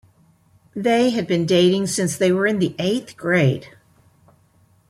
[0.75, 3.67] They had been dating since they were in the eighth grade.